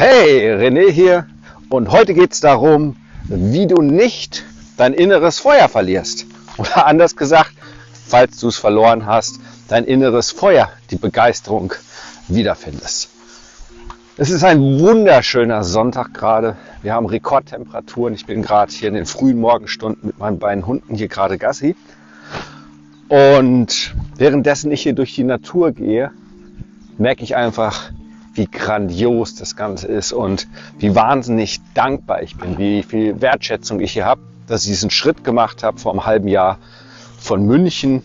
[0.00, 1.26] Hey, René hier
[1.70, 2.94] und heute geht es darum,
[3.24, 4.44] wie du nicht
[4.76, 6.24] dein inneres Feuer verlierst.
[6.56, 7.50] Oder anders gesagt,
[8.06, 11.72] falls du es verloren hast, dein inneres Feuer, die Begeisterung
[12.28, 13.10] wiederfindest.
[14.16, 16.56] Es ist ein wunderschöner Sonntag gerade.
[16.82, 18.14] Wir haben Rekordtemperaturen.
[18.14, 21.74] Ich bin gerade hier in den frühen Morgenstunden mit meinen beiden Hunden hier gerade Gassi.
[23.08, 26.12] Und währenddessen ich hier durch die Natur gehe,
[26.98, 27.90] merke ich einfach,
[28.38, 33.92] wie grandios das Ganze ist und wie wahnsinnig dankbar ich bin, wie viel Wertschätzung ich
[33.92, 36.58] hier habe, dass ich diesen Schritt gemacht habe vor einem halben Jahr
[37.18, 38.02] von München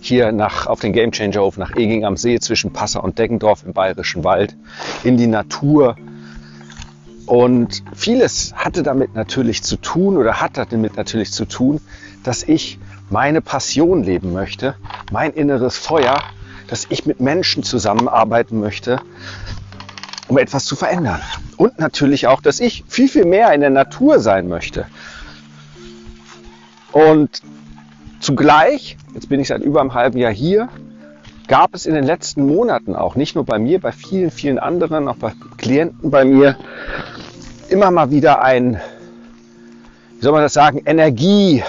[0.00, 4.24] hier nach, auf den Gamechanger-Hof nach Eging am See zwischen Passau und Deggendorf im Bayerischen
[4.24, 4.56] Wald
[5.04, 5.96] in die Natur.
[7.26, 11.80] Und vieles hatte damit natürlich zu tun oder hat damit natürlich zu tun,
[12.24, 14.74] dass ich meine Passion leben möchte,
[15.12, 16.18] mein inneres Feuer,
[16.74, 19.00] dass ich mit Menschen zusammenarbeiten möchte,
[20.26, 21.20] um etwas zu verändern.
[21.56, 24.86] Und natürlich auch, dass ich viel, viel mehr in der Natur sein möchte.
[26.90, 27.42] Und
[28.24, 30.70] Zugleich, jetzt bin ich seit über einem halben Jahr hier,
[31.46, 35.06] gab es in den letzten Monaten auch, nicht nur bei mir, bei vielen, vielen anderen,
[35.08, 36.56] auch bei Klienten bei mir,
[37.68, 38.80] immer mal wieder ein,
[40.16, 41.62] wie soll man das sagen, Energie-Drop,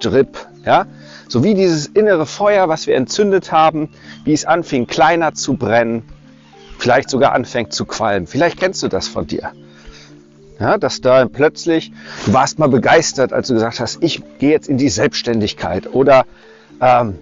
[0.00, 0.86] Drip, ja?
[1.32, 3.88] So wie dieses innere Feuer, was wir entzündet haben,
[4.24, 6.02] wie es anfing kleiner zu brennen,
[6.78, 8.26] vielleicht sogar anfängt zu qualmen.
[8.26, 9.52] Vielleicht kennst du das von dir.
[10.60, 11.90] Ja, dass da plötzlich,
[12.26, 16.26] du warst mal begeistert, als du gesagt hast, ich gehe jetzt in die Selbstständigkeit oder
[16.82, 17.18] ähm,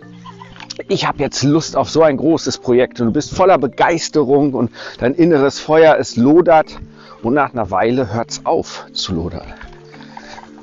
[0.88, 4.72] ich habe jetzt Lust auf so ein großes Projekt und du bist voller Begeisterung und
[4.98, 6.80] dein inneres Feuer, es lodert
[7.22, 9.54] und nach einer Weile hört es auf zu lodern.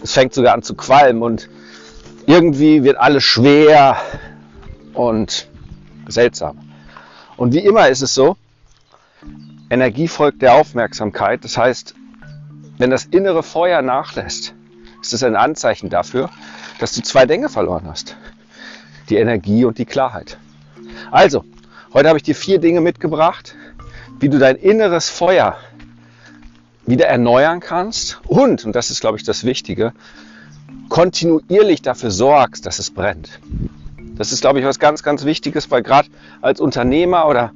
[0.04, 1.48] Es fängt sogar an zu qualmen und
[2.28, 3.98] irgendwie wird alles schwer
[4.94, 5.48] und
[6.08, 6.60] seltsam.
[7.38, 8.38] Und wie immer ist es so,
[9.70, 11.44] Energie folgt der Aufmerksamkeit.
[11.44, 11.96] Das heißt,
[12.78, 14.54] wenn das innere Feuer nachlässt,
[15.02, 16.30] ist es ein Anzeichen dafür,
[16.80, 18.18] dass du zwei Dinge verloren hast.
[19.10, 20.38] Die Energie und die Klarheit.
[21.12, 21.46] Also,
[21.94, 23.56] heute habe ich dir vier Dinge mitgebracht,
[24.20, 25.58] wie du dein inneres Feuer
[26.86, 29.94] wieder erneuern kannst und, und das ist, glaube ich, das Wichtige,
[30.90, 33.40] kontinuierlich dafür sorgst, dass es brennt.
[34.18, 36.10] Das ist, glaube ich, was ganz, ganz Wichtiges, weil gerade
[36.42, 37.52] als Unternehmer oder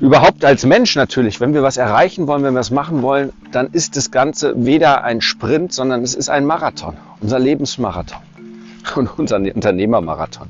[0.00, 3.68] überhaupt als Mensch natürlich, wenn wir was erreichen wollen, wenn wir was machen wollen, dann
[3.72, 8.20] ist das Ganze weder ein Sprint, sondern es ist ein Marathon, unser Lebensmarathon
[8.94, 10.48] und unser Unternehmermarathon.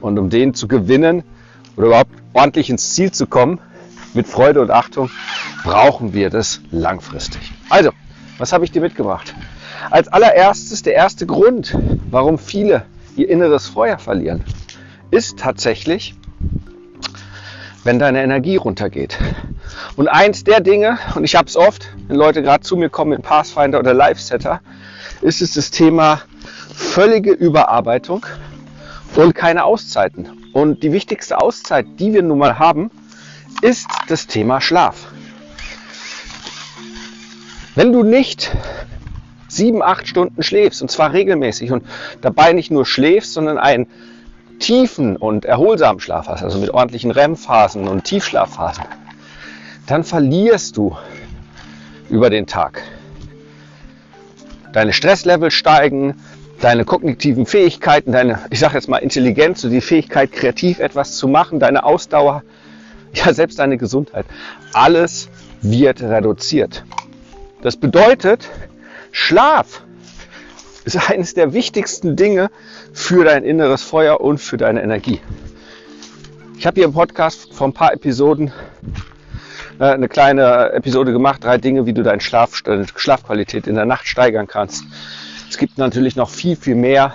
[0.00, 1.22] Und um den zu gewinnen
[1.76, 3.60] oder überhaupt ordentlich ins Ziel zu kommen,
[4.14, 5.10] mit Freude und Achtung,
[5.64, 7.40] brauchen wir das langfristig.
[7.70, 7.92] Also,
[8.36, 9.34] was habe ich dir mitgebracht?
[9.90, 11.76] Als allererstes der erste Grund,
[12.10, 12.84] warum viele
[13.16, 14.44] ihr inneres Feuer verlieren,
[15.10, 16.14] ist tatsächlich,
[17.84, 19.18] wenn deine Energie runtergeht.
[19.96, 23.12] Und eins der Dinge, und ich habe es oft, wenn Leute gerade zu mir kommen
[23.12, 24.60] in Pathfinder oder Live-Setter,
[25.20, 26.22] ist es das Thema
[26.74, 28.24] völlige Überarbeitung
[29.16, 30.50] und keine Auszeiten.
[30.52, 32.90] Und die wichtigste Auszeit, die wir nun mal haben,
[33.62, 35.08] ist das Thema Schlaf.
[37.74, 38.52] Wenn du nicht
[39.56, 41.84] sieben, acht Stunden schläfst, und zwar regelmäßig, und
[42.20, 43.86] dabei nicht nur schläfst, sondern einen
[44.58, 48.84] tiefen und erholsamen Schlaf hast, also mit ordentlichen REM-Phasen und Tiefschlafphasen,
[49.86, 50.96] dann verlierst du
[52.08, 52.82] über den Tag.
[54.72, 56.14] Deine Stresslevel steigen,
[56.60, 61.28] deine kognitiven Fähigkeiten, deine, ich sage jetzt mal Intelligenz, so die Fähigkeit, kreativ etwas zu
[61.28, 62.42] machen, deine Ausdauer,
[63.14, 64.26] ja selbst deine Gesundheit,
[64.72, 65.28] alles
[65.60, 66.84] wird reduziert.
[67.62, 68.48] Das bedeutet,
[69.12, 69.82] Schlaf
[70.84, 72.50] ist eines der wichtigsten Dinge
[72.92, 75.20] für dein inneres Feuer und für deine Energie.
[76.58, 78.52] Ich habe hier im Podcast vor ein paar Episoden
[79.78, 82.62] äh, eine kleine Episode gemacht, drei Dinge, wie du deine Schlaf,
[82.96, 84.84] Schlafqualität in der Nacht steigern kannst.
[85.48, 87.14] Es gibt natürlich noch viel, viel mehr,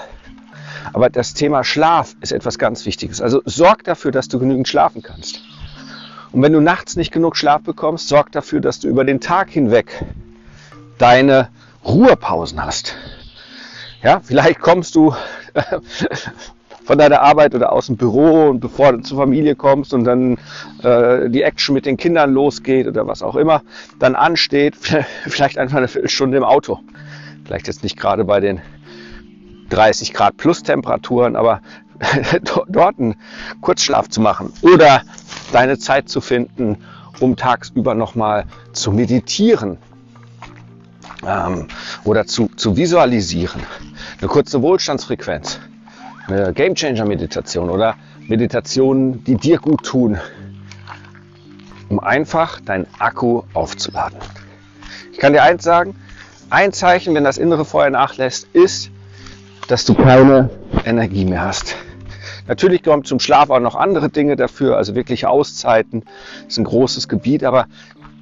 [0.93, 3.21] aber das Thema Schlaf ist etwas ganz Wichtiges.
[3.21, 5.41] Also sorg dafür, dass du genügend schlafen kannst.
[6.31, 9.49] Und wenn du nachts nicht genug Schlaf bekommst, sorg dafür, dass du über den Tag
[9.49, 10.03] hinweg
[10.97, 11.49] deine
[11.87, 12.95] Ruhepausen hast.
[14.03, 15.13] Ja, vielleicht kommst du
[16.87, 20.37] von deiner Arbeit oder aus dem Büro und bevor du zur Familie kommst und dann
[20.83, 23.61] äh, die Action mit den Kindern losgeht oder was auch immer,
[23.99, 24.75] dann ansteht,
[25.27, 26.79] vielleicht einfach eine Viertelstunde im Auto.
[27.45, 28.61] Vielleicht jetzt nicht gerade bei den
[29.69, 31.61] 30 Grad plus Temperaturen, aber
[32.69, 33.15] dort einen
[33.59, 35.01] Kurzschlaf zu machen oder
[35.51, 36.77] deine Zeit zu finden,
[37.19, 39.77] um tagsüber nochmal zu meditieren
[41.25, 41.67] ähm,
[42.03, 43.61] oder zu, zu visualisieren.
[44.19, 45.59] Eine kurze Wohlstandsfrequenz,
[46.27, 47.95] eine Gamechanger Meditation oder
[48.27, 50.17] Meditationen, die dir gut tun,
[51.89, 54.19] um einfach deinen Akku aufzuladen.
[55.13, 55.95] Ich kann dir eins sagen,
[56.49, 58.91] ein Zeichen, wenn das innere Feuer nachlässt, ist,
[59.67, 60.49] dass du keine
[60.85, 61.75] Energie mehr hast.
[62.47, 66.03] Natürlich kommen zum Schlaf auch noch andere Dinge dafür, also wirkliche Auszeiten
[66.47, 67.67] ist ein großes Gebiet, aber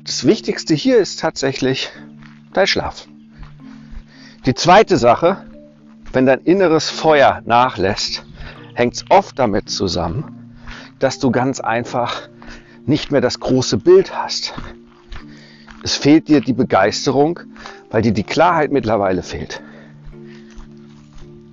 [0.03, 1.91] das Wichtigste hier ist tatsächlich
[2.55, 3.07] dein Schlaf.
[4.45, 5.45] Die zweite Sache,
[6.13, 8.25] wenn dein inneres Feuer nachlässt,
[8.73, 10.55] hängt es oft damit zusammen,
[10.99, 12.29] dass du ganz einfach
[12.85, 14.53] nicht mehr das große Bild hast.
[15.83, 17.39] Es fehlt dir die Begeisterung,
[17.91, 19.61] weil dir die Klarheit mittlerweile fehlt.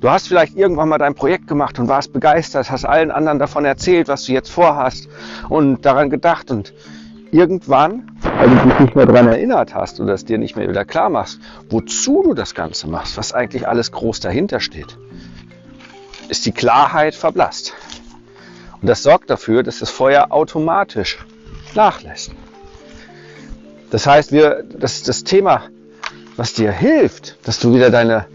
[0.00, 3.64] Du hast vielleicht irgendwann mal dein Projekt gemacht und warst begeistert, hast allen anderen davon
[3.64, 5.08] erzählt, was du jetzt vorhast
[5.48, 6.74] und daran gedacht und
[7.30, 10.84] irgendwann, weil du dich nicht mehr daran erinnert hast oder es dir nicht mehr wieder
[10.84, 11.40] klar machst,
[11.70, 14.96] wozu du das Ganze machst, was eigentlich alles groß dahinter steht,
[16.28, 17.74] ist die Klarheit verblasst.
[18.80, 21.24] Und das sorgt dafür, dass das Feuer automatisch
[21.74, 22.32] nachlässt.
[23.90, 25.64] Das heißt, wir, das ist das Thema,
[26.36, 28.26] was dir hilft, dass du wieder deine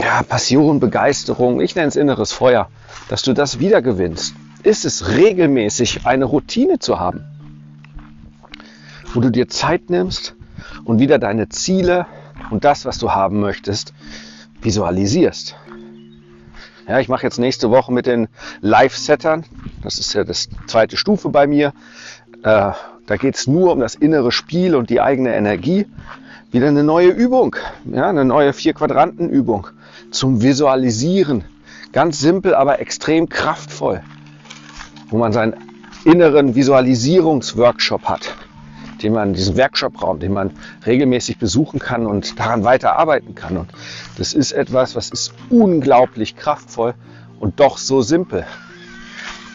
[0.00, 2.68] ja, Passion, Begeisterung, ich nenne es inneres Feuer,
[3.08, 7.24] dass du das wiedergewinnst, ist es regelmäßig eine Routine zu haben,
[9.16, 10.36] wo du dir Zeit nimmst
[10.84, 12.06] und wieder deine Ziele
[12.50, 13.94] und das, was du haben möchtest,
[14.60, 15.56] visualisierst.
[16.86, 18.28] Ja, ich mache jetzt nächste Woche mit den
[18.60, 19.44] Live-Settern,
[19.82, 21.72] das ist ja das zweite Stufe bei mir.
[22.42, 22.72] Äh,
[23.06, 25.86] da geht es nur um das innere Spiel und die eigene Energie.
[26.52, 27.56] Wieder eine neue Übung,
[27.90, 29.68] ja, eine neue Vier-Quadranten-Übung
[30.10, 31.44] zum Visualisieren.
[31.92, 34.02] Ganz simpel, aber extrem kraftvoll.
[35.08, 35.54] Wo man seinen
[36.04, 38.34] inneren Visualisierungsworkshop hat,
[39.02, 40.50] den man, diesen Workshopraum, den man
[40.86, 43.56] regelmäßig besuchen kann und daran weiter arbeiten kann.
[43.56, 43.70] Und
[44.16, 46.94] das ist etwas, was ist unglaublich kraftvoll
[47.38, 48.46] und doch so simpel.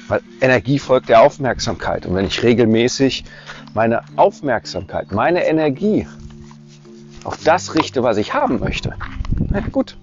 [0.07, 2.05] Weil Energie folgt der Aufmerksamkeit.
[2.05, 3.23] Und wenn ich regelmäßig
[3.73, 6.07] meine Aufmerksamkeit, meine Energie
[7.23, 8.95] auf das richte, was ich haben möchte,
[9.49, 9.97] na gut,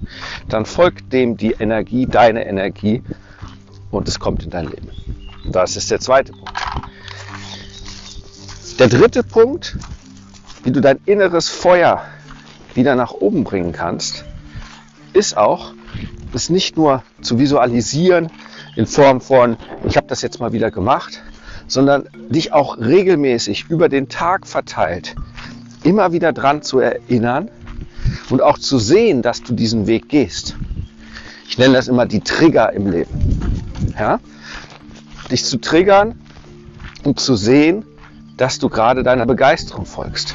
[0.49, 3.03] dann folgt dem die Energie, deine Energie
[3.91, 4.91] und es kommt in dein Leben.
[5.51, 6.53] Das ist der zweite Punkt.
[8.79, 9.77] Der dritte Punkt,
[10.65, 12.05] wie du dein inneres Feuer
[12.75, 14.25] wieder nach oben bringen kannst,
[15.13, 15.73] ist auch,
[16.33, 18.31] es nicht nur zu visualisieren
[18.77, 21.23] in Form von, ich habe das jetzt mal wieder gemacht,
[21.67, 25.17] sondern dich auch regelmäßig über den Tag verteilt
[25.83, 27.51] immer wieder dran zu erinnern
[28.31, 30.57] und auch zu sehen, dass du diesen Weg gehst.
[31.49, 33.63] Ich nenne das immer die Trigger im Leben.
[33.99, 34.21] Ja?
[35.31, 36.21] Dich zu triggern
[37.05, 37.85] und zu sehen,
[38.39, 40.35] dass du gerade deiner Begeisterung folgst.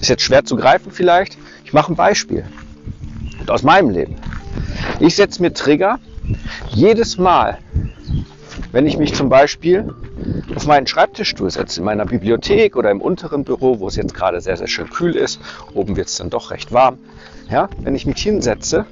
[0.00, 1.36] Ist jetzt schwer zu greifen vielleicht.
[1.64, 2.44] Ich mache ein Beispiel
[3.48, 4.16] aus meinem Leben.
[5.00, 5.98] Ich setze mir Trigger
[6.70, 7.58] jedes Mal,
[8.70, 9.92] wenn ich mich zum Beispiel
[10.54, 14.40] auf meinen Schreibtischstuhl setze, in meiner Bibliothek oder im unteren Büro, wo es jetzt gerade
[14.40, 15.40] sehr, sehr schön kühl ist,
[15.72, 16.98] oben wird es dann doch recht warm,
[17.48, 18.84] ja, wenn ich mich hinsetze,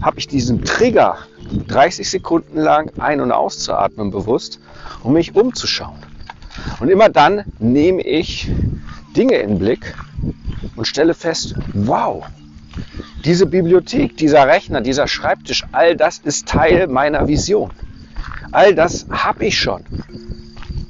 [0.00, 1.18] habe ich diesen Trigger
[1.66, 4.60] 30 Sekunden lang ein- und auszuatmen bewusst,
[5.02, 6.07] um mich umzuschauen.
[6.80, 8.50] Und immer dann nehme ich
[9.16, 9.94] Dinge in den Blick
[10.76, 12.24] und stelle fest, wow,
[13.24, 17.70] diese Bibliothek, dieser Rechner, dieser Schreibtisch, all das ist Teil meiner Vision.
[18.52, 19.82] All das habe ich schon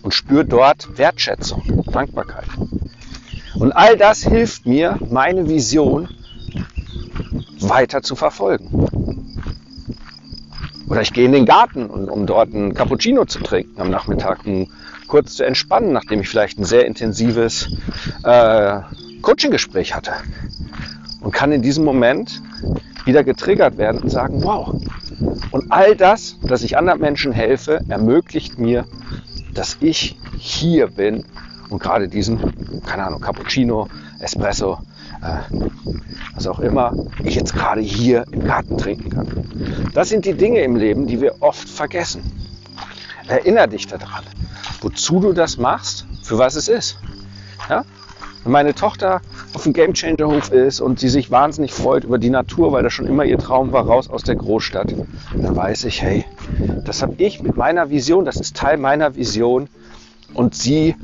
[0.03, 2.47] und spüre dort Wertschätzung, Dankbarkeit.
[3.55, 6.09] Und all das hilft mir, meine Vision
[7.61, 8.69] weiter zu verfolgen.
[10.89, 14.69] Oder ich gehe in den Garten, um dort einen Cappuccino zu trinken am Nachmittag, um
[15.09, 17.69] kurz zu entspannen, nachdem ich vielleicht ein sehr intensives
[18.23, 18.81] äh,
[19.23, 20.13] Coaching-Gespräch hatte.
[21.21, 22.41] Und kann in diesem Moment
[23.05, 24.75] wieder getriggert werden und sagen, wow.
[25.51, 28.85] Und all das, dass ich anderen Menschen helfe, ermöglicht mir,
[29.55, 31.25] dass ich hier bin
[31.71, 33.89] und gerade diesen, keine Ahnung, Cappuccino,
[34.21, 34.79] Espresso,
[35.23, 35.55] äh,
[36.35, 36.93] was auch immer,
[37.25, 39.91] ich jetzt gerade hier im Garten trinken kann.
[39.95, 42.23] Das sind die Dinge im Leben, die wir oft vergessen.
[43.29, 44.25] Erinner dich daran,
[44.81, 46.99] wozu du das machst, für was es ist.
[47.69, 47.85] Ja?
[48.43, 49.21] Wenn meine Tochter
[49.53, 53.07] auf dem Gamechanger-Hof ist und sie sich wahnsinnig freut über die Natur, weil das schon
[53.07, 54.95] immer ihr Traum war, raus aus der Großstadt,
[55.35, 56.25] dann weiß ich, hey,
[56.85, 59.69] das habe ich mit meiner Vision, das ist Teil meiner Vision
[60.35, 60.97] und sie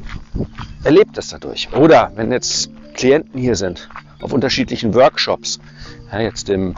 [0.85, 1.69] erlebt das dadurch.
[1.75, 3.89] Oder wenn jetzt Klienten hier sind
[4.23, 5.59] auf unterschiedlichen Workshops,
[6.13, 6.75] ja, jetzt im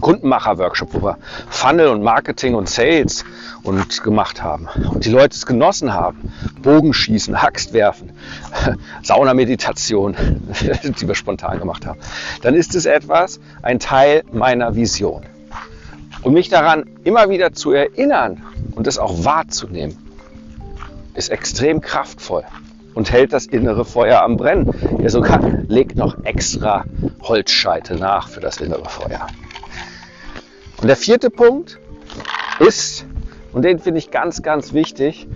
[0.00, 3.24] Kundenmacher-Workshop, wo wir Funnel und Marketing und Sales
[3.62, 6.32] und gemacht haben und die Leute es genossen haben.
[6.62, 8.12] Bogenschießen, Haxt werfen,
[9.02, 10.16] Saunameditation,
[11.00, 11.98] die wir spontan gemacht haben.
[12.42, 15.24] Dann ist es etwas, ein Teil meiner Vision.
[16.22, 18.42] Und mich daran immer wieder zu erinnern
[18.74, 19.96] und es auch wahrzunehmen,
[21.14, 22.44] ist extrem kraftvoll
[22.94, 24.72] und hält das innere Feuer am Brennen.
[25.00, 26.84] Er sogar legt noch extra
[27.22, 29.26] Holzscheite nach für das innere Feuer.
[30.80, 31.78] Und der vierte Punkt
[32.60, 33.04] ist,
[33.52, 35.26] und den finde ich ganz, ganz wichtig,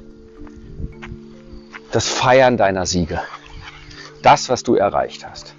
[1.91, 3.21] das Feiern deiner Siege.
[4.23, 5.55] Das, was du erreicht hast.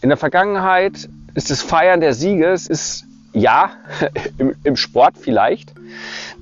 [0.00, 3.72] In der Vergangenheit ist das Feiern der Siege, es ist ja,
[4.38, 5.72] im, im Sport vielleicht.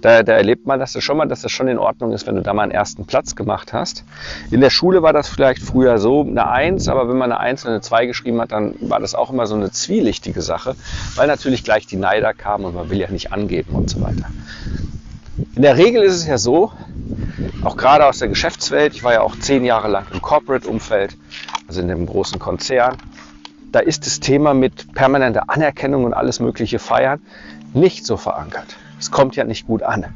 [0.06, 2.42] Da, da, erlebt man das schon mal, dass das schon in Ordnung ist, wenn du
[2.42, 4.04] da mal einen ersten Platz gemacht hast.
[4.52, 7.64] In der Schule war das vielleicht früher so eine Eins, aber wenn man eine Eins
[7.64, 10.76] und eine Zwei geschrieben hat, dann war das auch immer so eine zwielichtige Sache,
[11.16, 14.26] weil natürlich gleich die Neider kamen und man will ja nicht angeben und so weiter.
[15.56, 16.70] In der Regel ist es ja so,
[17.64, 21.16] auch gerade aus der Geschäftswelt, ich war ja auch zehn Jahre lang im Corporate-Umfeld,
[21.66, 22.96] also in dem großen Konzern,
[23.72, 27.20] da ist das Thema mit permanenter Anerkennung und alles mögliche feiern
[27.74, 28.76] nicht so verankert.
[28.98, 30.06] Es kommt ja nicht gut an.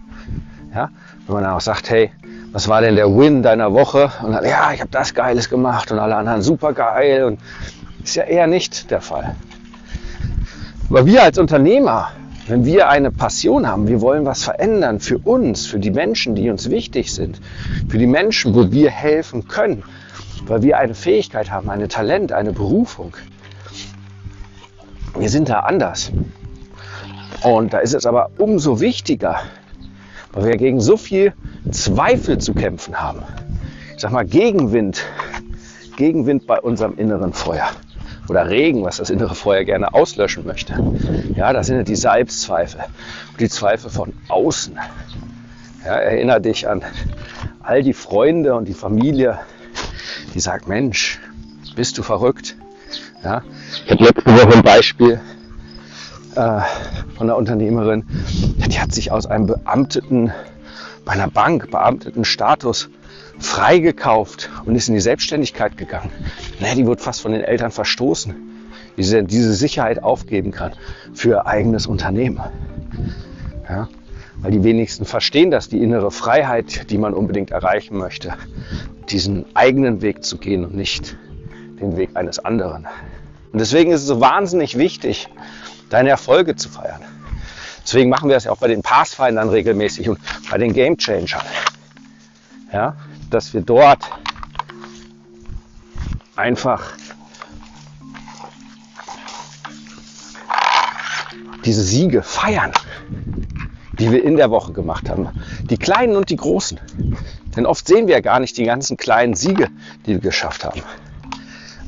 [0.75, 0.91] Ja?
[1.27, 2.11] Wenn man dann auch sagt, hey,
[2.53, 4.11] was war denn der Win deiner Woche?
[4.23, 7.25] Und dann, ja, ich habe das Geiles gemacht und alle anderen super geil.
[7.25, 7.41] Und
[8.03, 9.37] ist ja eher nicht der Fall.
[10.89, 12.11] Aber wir als Unternehmer,
[12.49, 16.51] wenn wir eine Passion haben, wir wollen was verändern für uns, für die Menschen, die
[16.51, 17.41] uns wichtig sind,
[17.89, 19.85] für die Menschen, wo wir helfen können,
[20.47, 23.17] weil wir eine Fähigkeit haben, eine Talent, eine Berufung,
[25.17, 26.11] wir sind da anders.
[27.43, 29.41] Und da ist es aber umso wichtiger,
[30.33, 31.33] weil wir gegen so viel
[31.71, 33.23] Zweifel zu kämpfen haben.
[33.95, 35.05] Ich sag mal Gegenwind,
[35.97, 37.69] Gegenwind bei unserem inneren Feuer.
[38.29, 40.75] Oder Regen, was das innere Feuer gerne auslöschen möchte.
[41.35, 42.81] Ja, das sind ja die Selbstzweifel.
[43.41, 44.79] Die Zweifel von außen.
[45.85, 46.83] Ja, erinnere dich an
[47.63, 49.41] all die Freunde und die Familie,
[50.35, 51.19] die sagt, Mensch,
[51.75, 52.57] bist du verrückt?
[53.25, 53.43] Ja,
[53.85, 55.21] ich habe letzte Woche ein Beispiel
[56.35, 56.61] äh,
[57.17, 58.05] von einer Unternehmerin,
[58.71, 60.33] die hat sich aus einem Beamteten
[61.05, 62.89] bei einer Bank, beamteten Status
[63.39, 66.11] freigekauft und ist in die Selbstständigkeit gegangen.
[66.61, 68.35] Nee, die wurde fast von den Eltern verstoßen,
[68.97, 70.73] wie sie diese Sicherheit aufgeben kann
[71.15, 72.41] für ihr eigenes Unternehmen.
[73.69, 73.89] Ja,
[74.43, 78.35] weil die wenigsten verstehen dass die innere Freiheit, die man unbedingt erreichen möchte,
[79.09, 81.17] diesen eigenen Weg zu gehen und nicht
[81.81, 82.87] den Weg eines anderen.
[83.53, 85.29] Und deswegen ist es so wahnsinnig wichtig,
[85.91, 87.03] deine Erfolge zu feiern.
[87.83, 90.19] Deswegen machen wir es ja auch bei den Pathfindern regelmäßig und
[90.51, 91.45] bei den Game Changern.
[92.73, 92.97] Ja,
[93.31, 93.99] dass wir dort
[96.37, 96.93] einfach
[101.65, 102.73] diese Siege feiern,
[103.99, 105.29] die wir in der Woche gemacht haben.
[105.63, 106.81] Die kleinen und die großen.
[107.57, 109.69] Denn oft sehen wir ja gar nicht die ganzen kleinen Siege,
[110.07, 110.83] die wir geschafft haben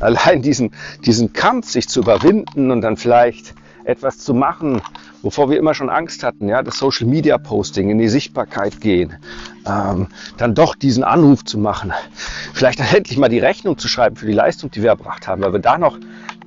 [0.02, 0.72] allein diesen,
[1.04, 4.80] diesen Kampf, sich zu überwinden und dann vielleicht etwas zu machen,
[5.22, 9.16] wovor wir immer schon Angst hatten, ja, das Social Media Posting, in die Sichtbarkeit gehen,
[9.66, 11.92] ähm, dann doch diesen Anruf zu machen,
[12.52, 15.42] vielleicht dann endlich mal die Rechnung zu schreiben für die Leistung, die wir erbracht haben,
[15.42, 15.98] weil wir da noch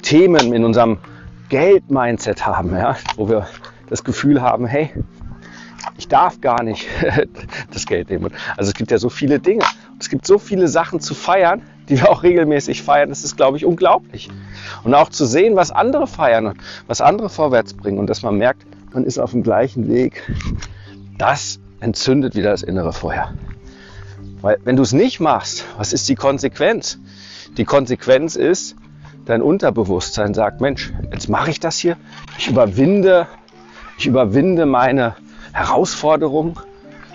[0.02, 0.98] Themen in unserem
[1.50, 3.48] Geld-Mindset haben, ja, wo wir
[3.90, 4.92] das Gefühl haben, hey,
[5.98, 6.88] ich darf gar nicht
[7.72, 8.34] das Geld nehmen.
[8.58, 9.64] Also es gibt ja so viele Dinge.
[10.00, 13.10] Es gibt so viele Sachen zu feiern, die wir auch regelmäßig feiern.
[13.10, 14.30] Das ist, glaube ich, unglaublich.
[14.84, 18.38] Und auch zu sehen, was andere feiern und was andere vorwärts bringen und dass man
[18.38, 20.24] merkt, man ist auf dem gleichen Weg.
[21.18, 23.34] Das entzündet wieder das innere Feuer.
[24.42, 27.00] Weil wenn du es nicht machst, was ist die Konsequenz?
[27.58, 28.76] Die Konsequenz ist,
[29.26, 31.98] dein Unterbewusstsein sagt, Mensch, jetzt mache ich das hier.
[32.38, 33.28] Ich überwinde,
[33.98, 35.16] ich überwinde meine
[35.54, 36.60] Herausforderung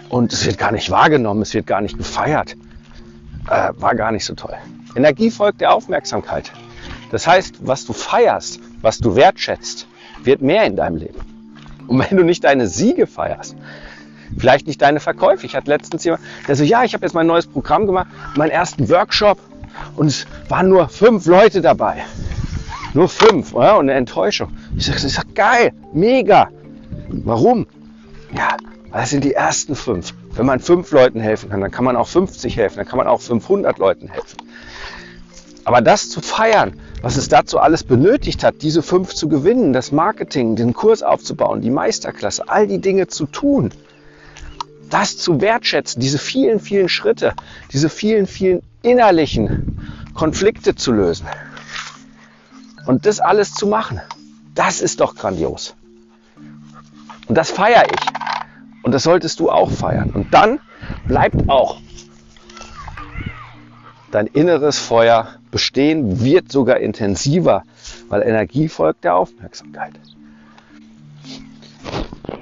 [0.09, 2.57] und es wird gar nicht wahrgenommen, es wird gar nicht gefeiert
[3.51, 4.55] äh, war gar nicht so toll.
[4.97, 6.53] Energie folgt der Aufmerksamkeit.
[7.11, 9.87] Das heißt, was du feierst, was du wertschätzt,
[10.23, 11.21] wird mehr in deinem Leben.
[11.87, 13.57] Und wenn du nicht deine Siege feierst,
[14.39, 15.45] vielleicht nicht deine Verkäufe.
[15.45, 18.51] Ich hatte letztens jemand, der so, ja, ich habe jetzt mein neues Programm gemacht, meinen
[18.51, 19.39] ersten Workshop
[19.97, 22.05] und es waren nur fünf Leute dabei.
[22.95, 23.79] Nur fünf, oder?
[23.79, 24.57] Und eine Enttäuschung.
[24.77, 26.49] Ich sage, das geil, mega.
[27.09, 27.67] Warum?
[28.33, 28.57] Ja,
[28.93, 30.15] es sind die ersten fünf.
[30.35, 33.07] Wenn man fünf Leuten helfen kann, dann kann man auch 50 helfen, dann kann man
[33.07, 34.39] auch 500 Leuten helfen.
[35.65, 39.93] Aber das zu feiern, was es dazu alles benötigt hat, diese fünf zu gewinnen, das
[39.93, 43.71] Marketing, den Kurs aufzubauen, die Meisterklasse, all die Dinge zu tun,
[44.89, 47.35] das zu wertschätzen, diese vielen, vielen Schritte,
[47.73, 49.79] diese vielen, vielen innerlichen
[50.15, 51.27] Konflikte zu lösen
[52.87, 54.01] und das alles zu machen,
[54.55, 55.75] das ist doch grandios.
[57.29, 58.30] Und das feiere ich.
[58.83, 60.11] Und das solltest du auch feiern.
[60.11, 60.61] Und dann
[61.07, 61.79] bleibt auch
[64.11, 67.63] dein inneres Feuer bestehen, wird sogar intensiver,
[68.09, 69.93] weil Energie folgt der Aufmerksamkeit.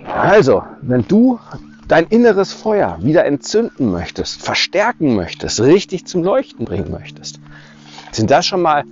[0.07, 1.38] Also, wenn du
[1.87, 7.40] dein inneres Feuer wieder entzünden möchtest, verstärken möchtest, richtig zum Leuchten bringen möchtest,
[8.12, 8.85] sind das schon mal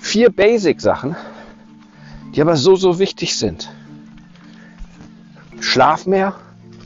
[0.00, 1.16] vier Basic-Sachen,
[2.34, 3.70] die aber so, so wichtig sind.
[5.60, 6.34] Schlaf mehr,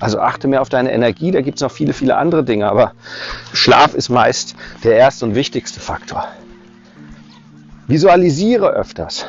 [0.02, 2.92] also achte mehr auf deine Energie, da gibt es noch viele, viele andere Dinge, aber
[3.52, 6.26] Schlaf ist meist der erste und wichtigste Faktor.
[7.86, 9.26] Visualisiere öfters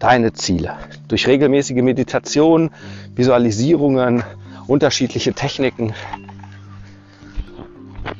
[0.00, 0.74] deine Ziele
[1.06, 2.70] durch regelmäßige Meditation,
[3.14, 4.24] Visualisierungen,
[4.66, 5.94] unterschiedliche Techniken.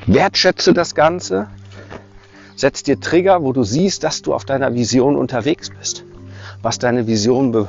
[0.07, 1.49] Wertschätze das Ganze,
[2.55, 6.05] setz dir Trigger, wo du siehst, dass du auf deiner Vision unterwegs bist,
[6.62, 7.69] was deine Vision be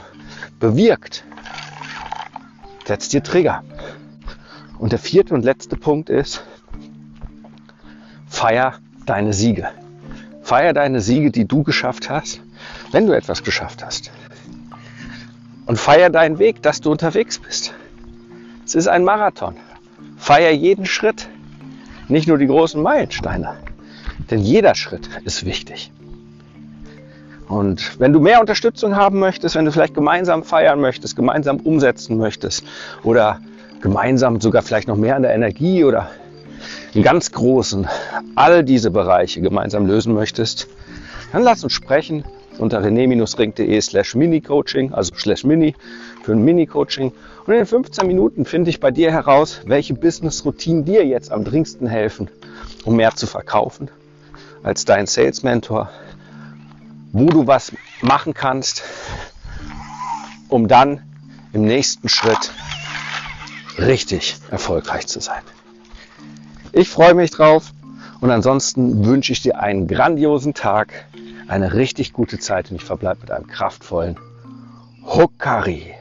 [0.59, 1.23] bewirkt.
[2.91, 3.63] Setz dir Trigger.
[4.77, 6.43] Und der vierte und letzte Punkt ist,
[8.27, 9.69] feier deine Siege.
[10.41, 12.41] Feier deine Siege, die du geschafft hast,
[12.91, 14.11] wenn du etwas geschafft hast.
[15.67, 17.73] Und feier deinen Weg, dass du unterwegs bist.
[18.65, 19.55] Es ist ein Marathon.
[20.17, 21.29] Feier jeden Schritt,
[22.09, 23.55] nicht nur die großen Meilensteine.
[24.29, 25.93] Denn jeder Schritt ist wichtig.
[27.51, 32.17] Und wenn du mehr Unterstützung haben möchtest, wenn du vielleicht gemeinsam feiern möchtest, gemeinsam umsetzen
[32.17, 32.63] möchtest
[33.03, 33.41] oder
[33.81, 36.09] gemeinsam sogar vielleicht noch mehr an der Energie oder
[36.93, 37.89] im ganz großen
[38.35, 40.69] all diese Bereiche gemeinsam lösen möchtest,
[41.33, 42.23] dann lass uns sprechen
[42.57, 45.75] unter rené-ring.de slash mini-coaching, also slash mini
[46.23, 47.11] für ein Mini-Coaching.
[47.45, 51.43] Und in den 15 Minuten finde ich bei dir heraus, welche Business-Routinen dir jetzt am
[51.43, 52.29] dringendsten helfen,
[52.85, 53.89] um mehr zu verkaufen
[54.63, 55.89] als dein Sales-Mentor,
[57.11, 58.83] wo du was machen kannst,
[60.49, 61.01] um dann
[61.53, 62.51] im nächsten Schritt
[63.77, 65.41] richtig erfolgreich zu sein.
[66.71, 67.71] Ich freue mich drauf
[68.21, 71.05] und ansonsten wünsche ich dir einen grandiosen Tag,
[71.47, 74.17] eine richtig gute Zeit und ich verbleibe mit einem kraftvollen
[75.03, 75.93] Hokari.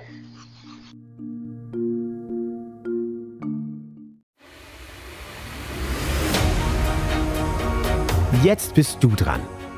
[8.42, 9.40] Jetzt bist du dran.